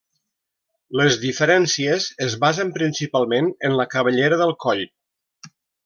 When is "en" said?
3.71-3.79